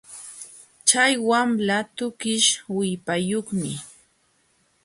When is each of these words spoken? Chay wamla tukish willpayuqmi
Chay 0.87 1.13
wamla 1.29 1.77
tukish 1.97 2.49
willpayuqmi 2.75 3.71